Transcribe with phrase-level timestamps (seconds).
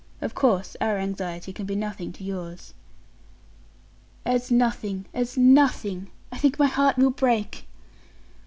[0.19, 2.73] Of course our anxiety can be as nothing to yours."
[4.25, 6.09] "As nothing as nothing.
[6.31, 7.67] I think my heart will break."